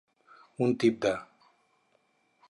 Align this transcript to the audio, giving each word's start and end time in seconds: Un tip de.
Un 0.67 0.71
tip 0.83 0.95
de. 1.05 1.11